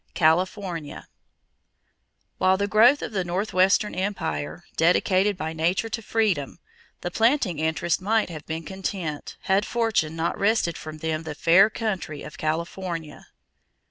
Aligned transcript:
=California.= 0.15 1.05
With 2.39 2.57
the 2.57 2.67
growth 2.67 3.03
of 3.03 3.11
the 3.11 3.23
northwestern 3.23 3.93
empire, 3.93 4.63
dedicated 4.75 5.37
by 5.37 5.53
nature 5.53 5.89
to 5.89 6.01
freedom, 6.01 6.57
the 7.01 7.11
planting 7.11 7.59
interests 7.59 8.01
might 8.01 8.29
have 8.31 8.47
been 8.47 8.63
content, 8.63 9.37
had 9.41 9.63
fortune 9.63 10.15
not 10.15 10.39
wrested 10.39 10.75
from 10.75 10.97
them 10.97 11.21
the 11.21 11.35
fair 11.35 11.69
country 11.69 12.23
of 12.23 12.39
California. 12.39 13.27